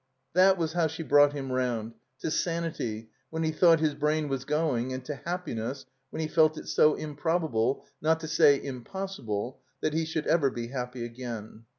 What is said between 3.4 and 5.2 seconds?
he thought his brain was going and